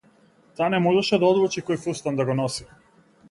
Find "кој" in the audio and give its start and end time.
1.67-1.79